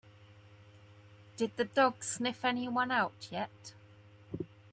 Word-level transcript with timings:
Did 1.37 1.57
the 1.57 1.63
dog 1.65 2.03
sniff 2.03 2.43
anyone 2.43 2.89
out 2.89 3.27
yet? 3.29 3.75